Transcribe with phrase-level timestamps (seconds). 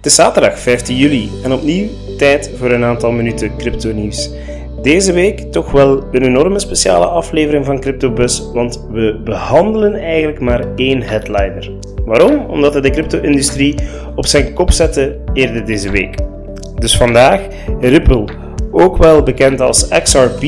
[0.00, 4.30] Het is zaterdag 15 juli en opnieuw tijd voor een aantal minuten crypto nieuws.
[4.82, 10.64] Deze week toch wel een enorme speciale aflevering van CryptoBus, want we behandelen eigenlijk maar
[10.76, 11.70] één headliner.
[12.04, 12.46] Waarom?
[12.48, 13.74] Omdat hij de crypto-industrie
[14.14, 16.14] op zijn kop zette eerder deze week.
[16.78, 17.40] Dus vandaag
[17.80, 18.24] Ripple,
[18.70, 20.40] ook wel bekend als XRP,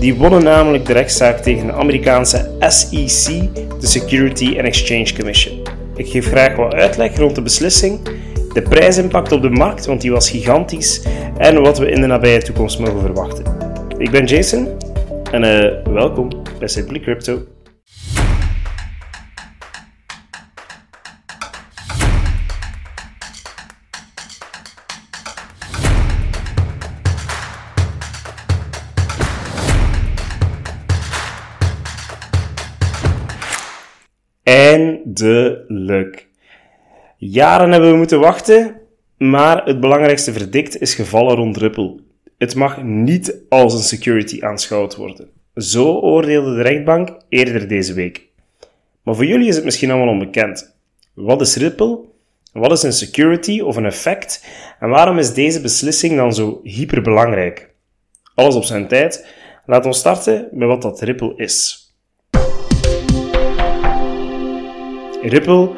[0.00, 3.48] die wonnen namelijk de rechtszaak tegen de Amerikaanse SEC,
[3.80, 5.58] de Security and Exchange Commission.
[5.96, 8.00] Ik geef graag wat uitleg rond de beslissing,
[8.52, 11.06] de prijsimpact op de markt, want die was gigantisch,
[11.36, 13.44] en wat we in de nabije toekomst mogen verwachten.
[13.98, 14.68] Ik ben Jason
[15.30, 17.42] en uh, welkom bij Simply Crypto.
[34.42, 35.47] Eindelijk.
[37.30, 38.80] Jaren hebben we moeten wachten,
[39.18, 42.00] maar het belangrijkste verdict is gevallen rond Ripple.
[42.38, 45.28] Het mag niet als een security aanschouwd worden.
[45.54, 48.28] Zo oordeelde de rechtbank eerder deze week.
[49.02, 50.76] Maar voor jullie is het misschien allemaal onbekend.
[51.14, 52.00] Wat is Ripple?
[52.52, 54.46] Wat is een security of een effect?
[54.80, 57.74] En waarom is deze beslissing dan zo hyperbelangrijk?
[58.34, 59.34] Alles op zijn tijd.
[59.66, 61.86] Laten we starten met wat dat Ripple is.
[65.22, 65.70] Ripple,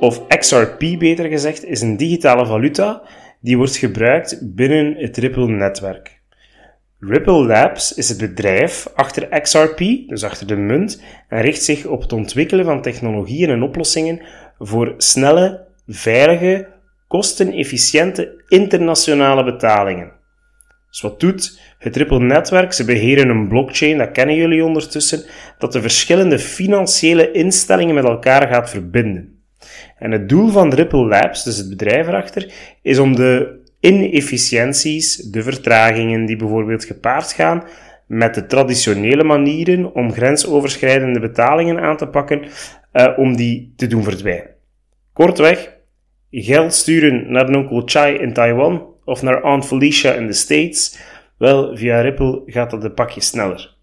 [0.00, 3.02] of XRP beter gezegd, is een digitale valuta
[3.40, 6.20] die wordt gebruikt binnen het Ripple-netwerk.
[7.00, 12.00] Ripple Labs is het bedrijf achter XRP, dus achter de munt, en richt zich op
[12.00, 14.20] het ontwikkelen van technologieën en oplossingen
[14.58, 16.68] voor snelle, veilige,
[17.08, 20.12] kostenefficiënte internationale betalingen.
[20.90, 22.72] Dus wat doet het Ripple-netwerk?
[22.72, 25.24] Ze beheren een blockchain, dat kennen jullie ondertussen,
[25.58, 29.37] dat de verschillende financiële instellingen met elkaar gaat verbinden.
[29.98, 35.42] En het doel van Ripple Labs, dus het bedrijf erachter, is om de inefficiënties, de
[35.42, 37.64] vertragingen die bijvoorbeeld gepaard gaan
[38.06, 42.42] met de traditionele manieren om grensoverschrijdende betalingen aan te pakken,
[42.92, 44.50] uh, om die te doen verdwijnen.
[45.12, 45.76] Kortweg,
[46.30, 50.98] geld sturen naar onkel Chai in Taiwan of naar Aunt Felicia in de States,
[51.38, 53.76] wel, via Ripple gaat dat een pakje sneller.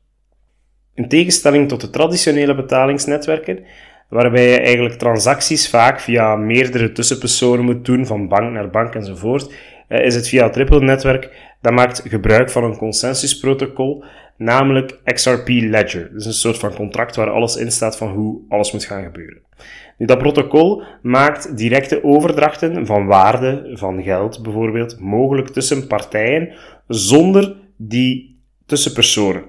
[0.94, 3.66] In tegenstelling tot de traditionele betalingsnetwerken,
[4.10, 9.54] waarbij je eigenlijk transacties vaak via meerdere tussenpersonen moet doen, van bank naar bank enzovoort,
[9.88, 14.04] eh, is het via het Ripple-netwerk dat maakt gebruik van een consensusprotocol,
[14.38, 16.10] namelijk XRP Ledger.
[16.14, 19.42] Dus een soort van contract waar alles in staat van hoe alles moet gaan gebeuren.
[19.98, 26.54] Dat protocol maakt directe overdrachten van waarde, van geld bijvoorbeeld, mogelijk tussen partijen
[26.88, 29.44] zonder die tussenpersonen.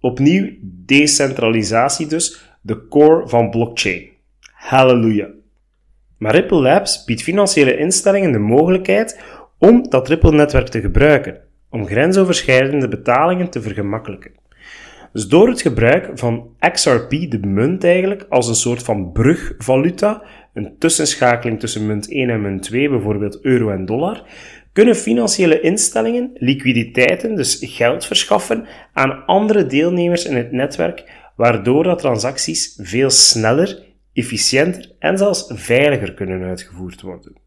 [0.00, 4.08] Opnieuw decentralisatie dus, de core van blockchain.
[4.52, 5.28] Halleluja.
[6.18, 9.20] Maar Ripple Labs biedt financiële instellingen de mogelijkheid
[9.58, 11.40] om dat Ripple-netwerk te gebruiken,
[11.70, 14.32] om grensoverschrijdende betalingen te vergemakkelijken.
[15.12, 20.22] Dus door het gebruik van XRP, de munt eigenlijk, als een soort van brugvaluta,
[20.54, 24.22] een tussenschakeling tussen munt 1 en munt 2, bijvoorbeeld euro en dollar,
[24.72, 31.98] kunnen financiële instellingen liquiditeiten, dus geld verschaffen aan andere deelnemers in het netwerk, waardoor dat
[31.98, 33.82] transacties veel sneller,
[34.12, 37.40] efficiënter en zelfs veiliger kunnen uitgevoerd worden.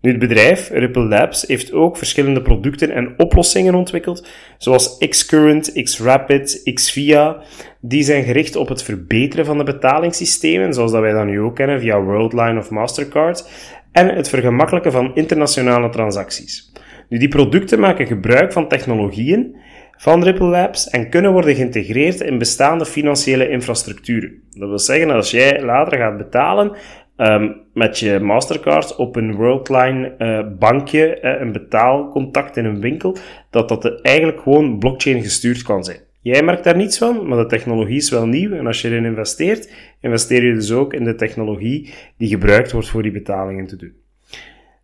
[0.00, 4.26] Nu, het bedrijf, Ripple Labs, heeft ook verschillende producten en oplossingen ontwikkeld,
[4.58, 7.42] zoals Xcurrent, Xrapid, Xvia.
[7.80, 11.54] Die zijn gericht op het verbeteren van de betalingssystemen, zoals dat wij dat nu ook
[11.54, 13.48] kennen via Worldline of Mastercard,
[13.92, 16.72] en het vergemakkelijken van internationale transacties.
[17.08, 19.56] Nu, die producten maken gebruik van technologieën
[19.96, 24.42] van Ripple Labs en kunnen worden geïntegreerd in bestaande financiële infrastructuren.
[24.50, 26.76] Dat wil zeggen dat als jij later gaat betalen
[27.16, 33.16] um, met je Mastercard op een Worldline uh, bankje, uh, een betaalcontact in een winkel,
[33.50, 36.04] dat dat eigenlijk gewoon blockchain gestuurd kan zijn.
[36.20, 39.04] Jij merkt daar niets van, maar de technologie is wel nieuw en als je erin
[39.04, 43.76] investeert, investeer je dus ook in de technologie die gebruikt wordt voor die betalingen te
[43.76, 44.04] doen.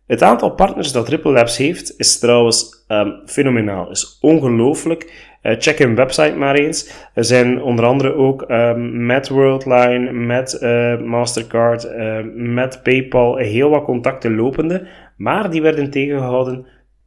[0.07, 5.31] Het aantal partners dat Ripple Labs heeft is trouwens um, fenomenaal, is ongelooflijk.
[5.43, 7.09] Uh, check hun website maar eens.
[7.13, 11.87] Er zijn onder andere ook um, met Worldline, met uh, Mastercard,
[12.35, 16.65] met PayPal heel wat contacten lopende, maar die werden tegengehouden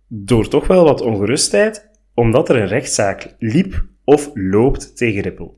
[0.08, 5.50] door toch wel wat ongerustheid, omdat er een rechtszaak liep of loopt tegen Ripple.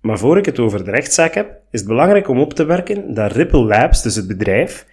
[0.00, 3.14] Maar voor ik het over de rechtszaak heb, is het belangrijk om op te werken
[3.14, 4.86] dat Ripple Labs, dus het bedrijf,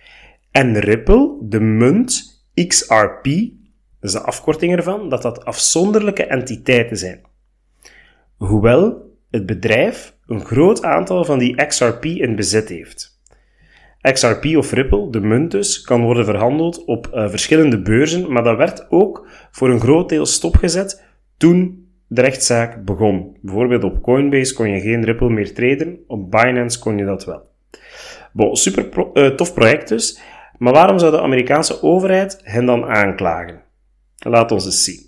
[0.51, 2.35] en Ripple, de munt
[2.67, 3.23] XRP,
[3.99, 7.21] dus de afkorting ervan, dat dat afzonderlijke entiteiten zijn.
[8.37, 13.15] Hoewel het bedrijf een groot aantal van die XRP in bezit heeft.
[14.01, 18.57] XRP of Ripple, de munt dus, kan worden verhandeld op uh, verschillende beurzen, maar dat
[18.57, 21.05] werd ook voor een groot deel stopgezet
[21.37, 23.37] toen de rechtszaak begon.
[23.41, 27.41] Bijvoorbeeld op Coinbase kon je geen Ripple meer traden, op Binance kon je dat wel.
[28.33, 30.21] Bon, super uh, tof project dus,
[30.57, 33.61] maar waarom zou de Amerikaanse overheid hen dan aanklagen?
[34.17, 35.05] Laat ons eens zien.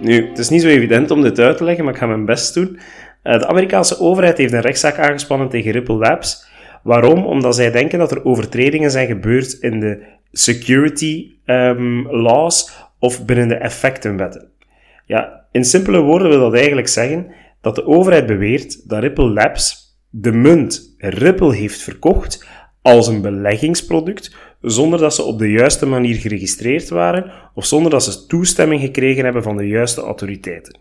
[0.00, 2.24] Nu, het is niet zo evident om dit uit te leggen, maar ik ga mijn
[2.24, 2.78] best doen.
[3.22, 6.46] Uh, de Amerikaanse overheid heeft een rechtszaak aangespannen tegen Ripple Labs.
[6.82, 7.24] Waarom?
[7.24, 13.48] Omdat zij denken dat er overtredingen zijn gebeurd in de security um, laws of binnen
[13.48, 14.48] de effectenwetten.
[15.06, 19.83] Ja, in simpele woorden wil dat eigenlijk zeggen dat de overheid beweert dat Ripple Labs
[20.16, 22.46] de munt Ripple heeft verkocht
[22.82, 28.04] als een beleggingsproduct, zonder dat ze op de juiste manier geregistreerd waren of zonder dat
[28.04, 30.78] ze toestemming gekregen hebben van de juiste autoriteiten.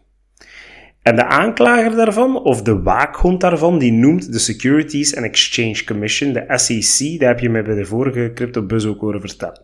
[1.01, 6.33] En de aanklager daarvan, of de waakhond daarvan, die noemt de Securities and Exchange Commission,
[6.33, 9.61] de SEC, daar heb je mij bij de vorige CryptoBuzz ook horen vertellen.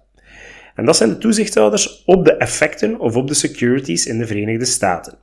[0.75, 4.65] En dat zijn de toezichthouders op de effecten of op de securities in de Verenigde
[4.65, 5.17] Staten.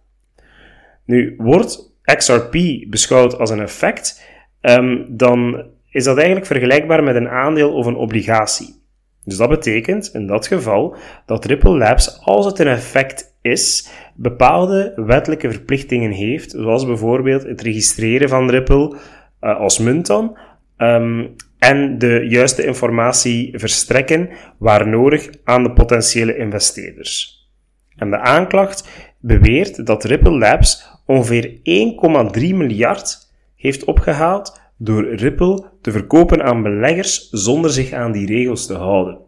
[1.04, 2.56] Nu, wordt XRP
[2.88, 4.20] beschouwd als een effect,
[4.68, 8.84] um, dan is dat eigenlijk vergelijkbaar met een aandeel of een obligatie.
[9.24, 10.96] Dus dat betekent in dat geval
[11.26, 17.60] dat Ripple Labs, als het een effect is, bepaalde wettelijke verplichtingen heeft, zoals bijvoorbeeld het
[17.60, 18.96] registreren van Ripple
[19.40, 20.38] uh, als munt dan,
[20.78, 24.28] um, en de juiste informatie verstrekken
[24.58, 27.34] waar nodig aan de potentiële investeerders.
[27.96, 28.88] En de aanklacht
[29.20, 31.60] beweert dat Ripple Labs ongeveer 1,3
[32.34, 33.25] miljard
[33.66, 39.18] heeft opgehaald door Ripple te verkopen aan beleggers zonder zich aan die regels te houden.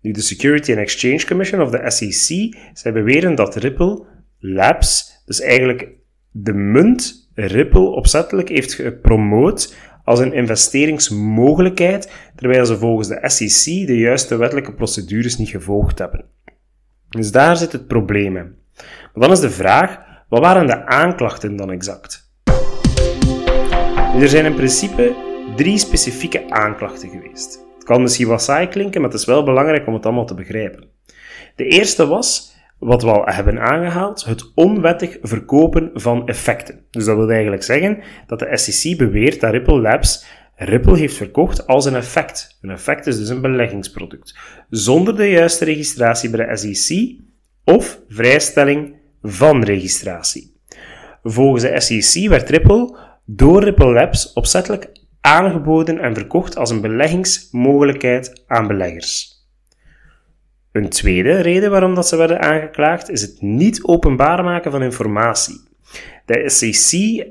[0.00, 4.04] Nu, de Security and Exchange Commission of de SEC, zij beweren dat Ripple
[4.38, 5.88] Labs, dus eigenlijk
[6.30, 13.98] de munt Ripple opzettelijk heeft gepromoot als een investeringsmogelijkheid, terwijl ze volgens de SEC de
[13.98, 16.24] juiste wettelijke procedures niet gevolgd hebben.
[17.08, 18.54] Dus daar zit het probleem in.
[18.74, 22.25] Maar dan is de vraag, wat waren de aanklachten dan exact?
[24.16, 25.14] Er zijn in principe
[25.56, 27.64] drie specifieke aanklachten geweest.
[27.74, 30.34] Het kan misschien wat saai klinken, maar het is wel belangrijk om het allemaal te
[30.34, 30.88] begrijpen.
[31.56, 36.80] De eerste was, wat we al hebben aangehaald, het onwettig verkopen van effecten.
[36.90, 41.66] Dus dat wil eigenlijk zeggen dat de SEC beweert dat Ripple Labs Ripple heeft verkocht
[41.66, 42.58] als een effect.
[42.60, 44.38] Een effect is dus een beleggingsproduct.
[44.70, 47.16] Zonder de juiste registratie bij de SEC
[47.64, 50.54] of vrijstelling van registratie.
[51.22, 54.90] Volgens de SEC werd Ripple door Ripple Labs opzettelijk
[55.20, 59.34] aangeboden en verkocht als een beleggingsmogelijkheid aan beleggers.
[60.72, 65.64] Een tweede reden waarom dat ze werden aangeklaagd is het niet openbaar maken van informatie.
[66.24, 66.90] De SEC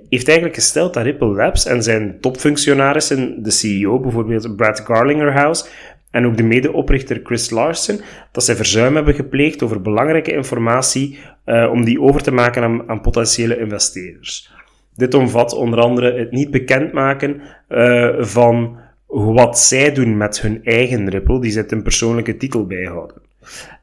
[0.10, 5.66] heeft eigenlijk gesteld dat Ripple Labs en zijn topfunctionarissen, de CEO bijvoorbeeld Brad Garlingerhouse
[6.12, 8.02] en ook de medeoprichter Chris Larsen,
[8.32, 12.90] dat zij verzuim hebben gepleegd over belangrijke informatie uh, om die over te maken aan,
[12.90, 14.54] aan potentiële investeerders.
[14.96, 18.78] Dit omvat onder andere het niet bekendmaken uh, van
[19.08, 23.22] wat zij doen met hun eigen Ripple, die ze een persoonlijke titel bijhouden.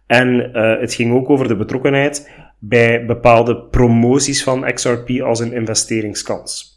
[0.06, 5.52] En uh, het ging ook over de betrokkenheid bij bepaalde promoties van XRP als een
[5.52, 6.70] investeringskans.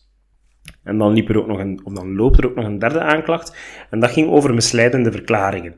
[0.83, 3.55] En dan, liep er ook nog een, dan loopt er ook nog een derde aanklacht,
[3.89, 5.75] en dat ging over misleidende verklaringen.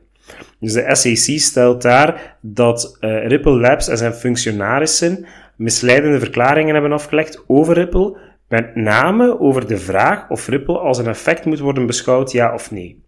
[0.60, 6.92] Dus de SEC stelt daar dat uh, Ripple Labs en zijn functionarissen misleidende verklaringen hebben
[6.92, 8.16] afgelegd over Ripple,
[8.48, 12.70] met name over de vraag of Ripple als een effect moet worden beschouwd, ja of
[12.70, 13.02] nee.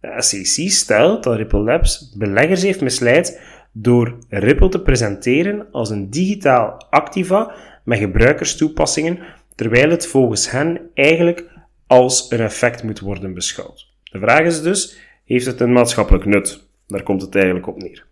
[0.00, 3.40] De SEC stelt dat Ripple Labs beleggers heeft misleid
[3.72, 7.54] door Ripple te presenteren als een digitaal activa
[7.84, 9.18] met gebruikerstoepassingen,
[9.54, 11.44] terwijl het volgens hen eigenlijk
[11.86, 13.88] als een effect moet worden beschouwd.
[14.02, 16.68] De vraag is dus, heeft het een maatschappelijk nut?
[16.86, 18.06] Daar komt het eigenlijk op neer.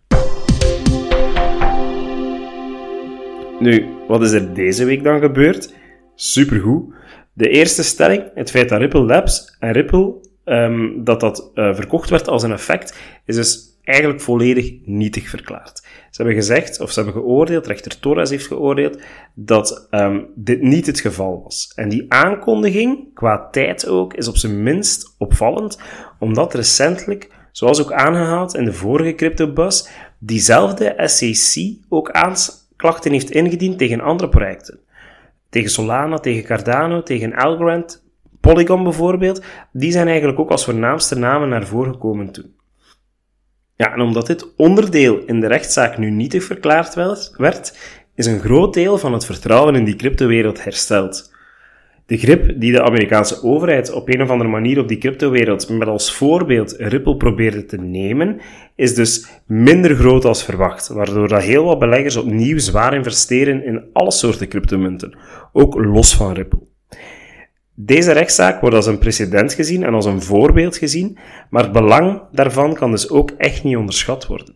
[3.59, 5.73] Nu, wat is er deze week dan gebeurd?
[6.21, 6.93] Supergoed.
[7.33, 12.09] De eerste stelling, het feit dat Ripple Labs en Ripple, um, dat dat uh, verkocht
[12.09, 15.77] werd als een effect, is dus eigenlijk volledig nietig verklaard.
[16.09, 19.01] Ze hebben gezegd, of ze hebben geoordeeld, rechter Torres heeft geoordeeld,
[19.33, 21.71] dat um, dit niet het geval was.
[21.75, 25.79] En die aankondiging, qua tijd ook, is op zijn minst opvallend,
[26.19, 33.77] omdat recentelijk, zoals ook aangehaald in de vorige CryptoBus, diezelfde SEC ook aanklachten heeft ingediend
[33.77, 34.79] tegen andere projecten.
[35.49, 38.03] Tegen Solana, tegen Cardano, tegen Algorand,
[38.39, 42.55] Polygon bijvoorbeeld, die zijn eigenlijk ook als voornaamste namen naar voren gekomen toen.
[43.75, 46.93] Ja, en omdat dit onderdeel in de rechtszaak nu nietig verklaard
[47.37, 47.77] werd,
[48.15, 51.33] is een groot deel van het vertrouwen in die cryptowereld hersteld.
[52.09, 55.87] De grip die de Amerikaanse overheid op een of andere manier op die cryptowereld met
[55.87, 58.39] als voorbeeld Ripple probeerde te nemen,
[58.75, 63.83] is dus minder groot als verwacht, waardoor dat heel wat beleggers opnieuw zwaar investeren in
[63.93, 65.17] alle soorten cryptomunten,
[65.53, 66.61] ook los van Ripple.
[67.73, 71.17] Deze rechtszaak wordt als een precedent gezien en als een voorbeeld gezien,
[71.49, 74.55] maar het belang daarvan kan dus ook echt niet onderschat worden.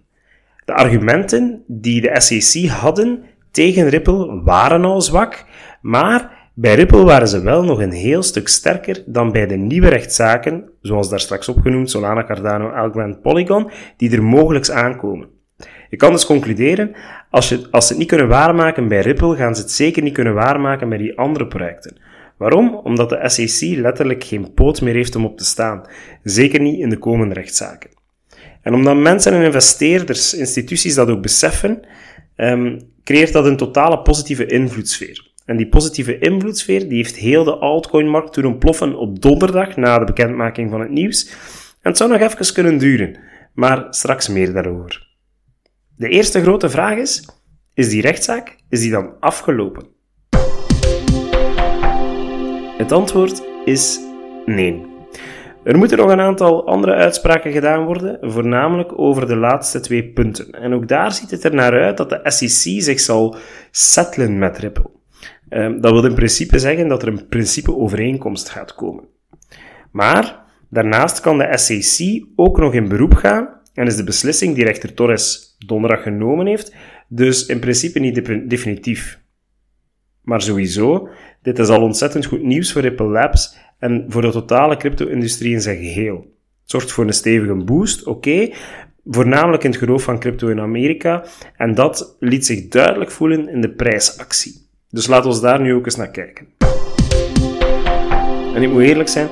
[0.65, 5.45] De argumenten die de SEC hadden tegen Ripple waren al zwak,
[5.81, 9.87] maar bij Ripple waren ze wel nog een heel stuk sterker dan bij de nieuwe
[9.87, 15.27] rechtszaken, zoals daar straks opgenoemd Solana, Cardano, Algorand, Polygon, die er mogelijks aankomen.
[15.89, 16.95] Je kan dus concluderen,
[17.29, 20.13] als, je, als ze het niet kunnen waarmaken bij Ripple, gaan ze het zeker niet
[20.13, 21.97] kunnen waarmaken bij die andere projecten.
[22.37, 22.75] Waarom?
[22.75, 25.85] Omdat de SEC letterlijk geen poot meer heeft om op te staan.
[26.23, 27.89] Zeker niet in de komende rechtszaken.
[28.61, 31.79] En omdat mensen en investeerders, instituties dat ook beseffen,
[32.37, 35.32] um, creëert dat een totale positieve invloedssfeer.
[35.45, 40.05] En die positieve invloedssfeer die heeft heel de altcoin-markt doen ontploffen op donderdag na de
[40.05, 41.29] bekendmaking van het nieuws.
[41.81, 43.17] En het zou nog even kunnen duren,
[43.53, 45.07] maar straks meer daarover.
[45.95, 47.27] De eerste grote vraag is:
[47.73, 49.85] is die rechtszaak is die dan afgelopen?
[52.77, 53.99] Het antwoord is
[54.45, 54.85] nee.
[55.63, 60.51] Er moeten nog een aantal andere uitspraken gedaan worden, voornamelijk over de laatste twee punten.
[60.51, 63.35] En ook daar ziet het er naar uit dat de SEC zich zal
[63.71, 65.01] settelen met Ripple.
[65.53, 69.03] Ehm, dat wil in principe zeggen dat er een principeovereenkomst gaat komen.
[69.91, 74.63] Maar daarnaast kan de SEC ook nog in beroep gaan en is de beslissing die
[74.63, 76.75] rechter Torres donderdag genomen heeft,
[77.07, 79.19] dus in principe niet definitief.
[80.21, 81.09] Maar sowieso,
[81.41, 85.61] dit is al ontzettend goed nieuws voor Ripple Labs en voor de totale crypto-industrie in
[85.61, 86.15] zijn geheel.
[86.15, 88.49] Het zorgt voor een stevige boost, oké,
[89.05, 91.25] voornamelijk in het geloof van crypto in Amerika,
[91.57, 94.62] en dat liet zich duidelijk voelen in de prijsactie.
[94.93, 96.47] Dus laten we daar nu ook eens naar kijken.
[98.55, 99.29] En ik moet eerlijk zijn,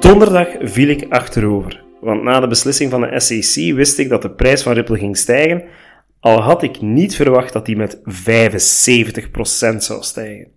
[0.00, 1.84] donderdag viel ik achterover.
[2.00, 5.16] Want na de beslissing van de SEC wist ik dat de prijs van Ripple ging
[5.16, 5.64] stijgen,
[6.20, 8.02] al had ik niet verwacht dat die met 75%
[9.76, 10.48] zou stijgen.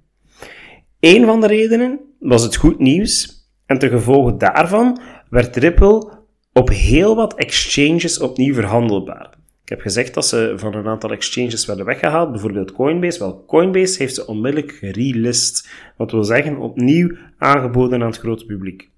[0.99, 6.11] Een van de redenen was het goed nieuws, en ten gevolge daarvan werd Ripple
[6.53, 9.38] op heel wat exchanges opnieuw verhandelbaar.
[9.69, 13.19] Ik heb gezegd dat ze van een aantal exchanges werden weggehaald, bijvoorbeeld Coinbase.
[13.19, 18.89] Wel, Coinbase heeft ze onmiddellijk gerelist, wat wil zeggen opnieuw aangeboden aan het grote publiek.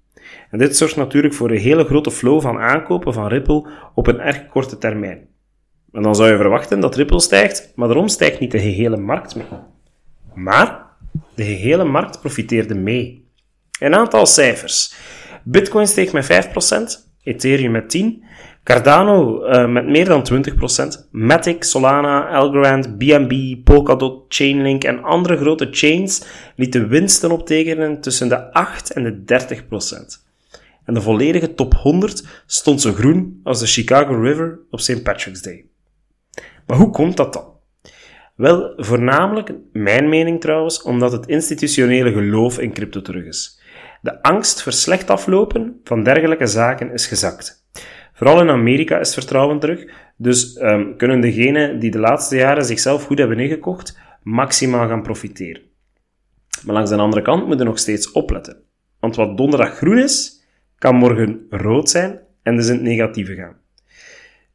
[0.50, 4.20] En dit zorgt natuurlijk voor een hele grote flow van aankopen van Ripple op een
[4.20, 5.28] erg korte termijn.
[5.92, 9.34] En dan zou je verwachten dat Ripple stijgt, maar daarom stijgt niet de gehele markt
[9.34, 9.46] mee.
[10.34, 10.86] Maar
[11.34, 13.28] de gehele markt profiteerde mee.
[13.80, 14.94] Een aantal cijfers.
[15.42, 18.30] Bitcoin steeg met 5%, Ethereum met 10%,
[18.64, 25.68] Cardano uh, met meer dan 20%, Matic, Solana, Algorand, BNB, Polkadot, Chainlink en andere grote
[25.70, 26.24] chains
[26.56, 30.22] lieten winsten optekenen tussen de 8 en de 30%.
[30.84, 35.02] En de volledige top 100 stond zo groen als de Chicago River op St.
[35.02, 35.66] Patrick's Day.
[36.66, 37.50] Maar hoe komt dat dan?
[38.34, 43.60] Wel, voornamelijk, mijn mening trouwens, omdat het institutionele geloof in crypto terug is.
[44.00, 47.61] De angst voor slecht aflopen van dergelijke zaken is gezakt.
[48.22, 49.84] Vooral in Amerika is vertrouwen terug,
[50.16, 55.62] dus um, kunnen degenen die de laatste jaren zichzelf goed hebben ingekocht, maximaal gaan profiteren.
[56.64, 58.62] Maar langs de andere kant moeten we nog steeds opletten.
[59.00, 60.44] Want wat donderdag groen is,
[60.78, 63.56] kan morgen rood zijn en dus in het negatieve gaan.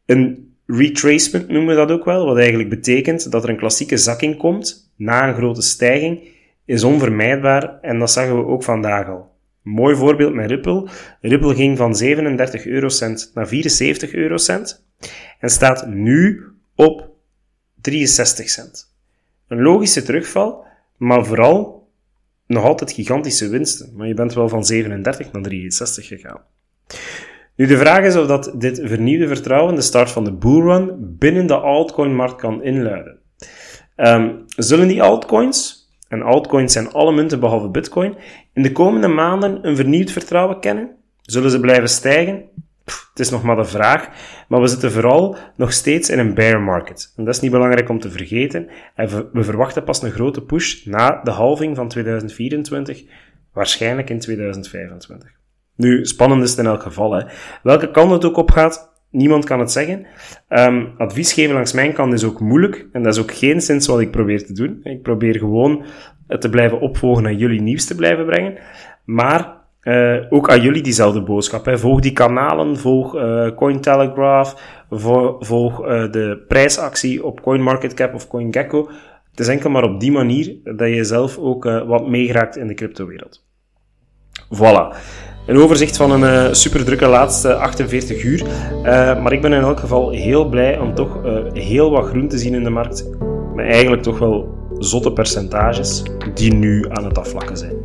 [0.06, 4.38] Een retracement noemen we dat ook wel, wat eigenlijk betekent dat er een klassieke zakking
[4.38, 6.28] komt na een grote stijging,
[6.66, 9.37] is onvermijdbaar en dat zagen we ook vandaag al.
[9.68, 10.88] Mooi voorbeeld met Ripple.
[11.22, 14.86] Ripple ging van 37 eurocent naar 74 eurocent
[15.40, 16.46] en staat nu
[16.76, 17.10] op
[17.82, 18.96] 63 cent.
[19.48, 20.66] Een logische terugval,
[20.98, 21.88] maar vooral
[22.46, 23.94] nog altijd gigantische winsten.
[23.96, 26.42] Maar je bent wel van 37 naar 63 gegaan.
[27.56, 31.48] Nu, de vraag is of dat dit vernieuwde vertrouwen de start van de bullrun binnen
[31.48, 33.20] de altcoin-markt kan inluiden.
[33.96, 38.16] Um, zullen die altcoins, en altcoins zijn alle munten behalve bitcoin,
[38.54, 40.96] in de komende maanden een vernieuwd vertrouwen kennen?
[41.22, 42.44] Zullen ze blijven stijgen?
[42.88, 44.10] het is nog maar de vraag,
[44.48, 47.14] maar we zitten vooral nog steeds in een bear market.
[47.16, 48.70] En dat is niet belangrijk om te vergeten.
[49.34, 53.04] we verwachten pas een grote push na de halving van 2024,
[53.54, 55.30] waarschijnlijk in 2025.
[55.76, 57.24] Nu, spannend is het in elk geval.
[57.64, 60.06] Welke kant het ook op gaat, niemand kan het zeggen.
[60.50, 62.88] Um, advies geven langs mijn kant is ook moeilijk.
[62.92, 64.80] En dat is ook geen sinds wat ik probeer te doen.
[64.84, 65.86] Ik probeer gewoon
[66.28, 68.58] te blijven opvolgen en jullie nieuws te blijven brengen.
[69.06, 71.66] Maar uh, ook aan jullie diezelfde boodschap.
[71.66, 71.78] Hè.
[71.78, 74.56] Volg die kanalen, volg uh, Cointelegraph,
[75.40, 78.90] volg uh, de prijsactie op CoinMarketCap of CoinGecko.
[79.30, 82.74] Het is enkel maar op die manier dat je zelf ook wat meegeraakt in de
[82.74, 83.46] cryptowereld.
[84.56, 84.96] Voilà.
[85.48, 88.42] Een overzicht van een uh, super drukke laatste 48 uur.
[88.42, 88.84] Uh,
[89.22, 91.20] maar ik ben in elk geval heel blij om toch
[91.54, 93.06] heel wat groen te zien in de markt.
[93.56, 97.76] Maar eigenlijk toch wel zotte percentages die nu aan het afvlakken zijn.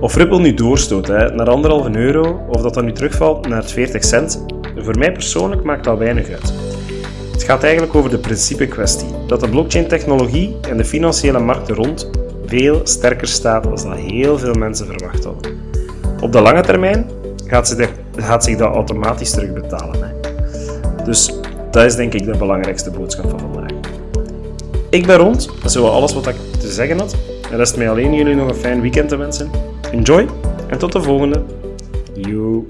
[0.00, 4.04] Of Ripple nu doorstoot hè, naar anderhalve euro, of dat dan nu terugvalt naar 40
[4.04, 4.44] cent,
[4.76, 6.52] voor mij persoonlijk maakt dat weinig uit.
[7.32, 12.10] Het gaat eigenlijk over de principe kwestie, dat de blockchain-technologie en de financiële markten rond
[12.46, 15.69] veel sterker staat dan dat heel veel mensen verwacht hadden.
[16.20, 17.06] Op de lange termijn
[17.46, 20.02] gaat, de, gaat zich dat automatisch terugbetalen.
[20.02, 20.34] Hè.
[21.04, 21.32] Dus
[21.70, 23.70] dat is denk ik de belangrijkste boodschap van vandaag.
[24.90, 27.16] Ik ben rond, dat is wel alles wat ik te zeggen had.
[27.50, 29.50] En rest mij alleen jullie nog een fijn weekend te wensen.
[29.92, 30.26] Enjoy
[30.68, 31.42] en tot de volgende.
[32.14, 32.64] Yo.